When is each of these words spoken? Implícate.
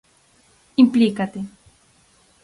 Implícate. 0.83 1.41